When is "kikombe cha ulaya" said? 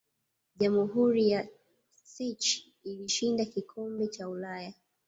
3.51-4.73